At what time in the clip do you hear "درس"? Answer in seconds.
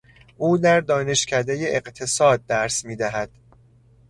2.45-2.85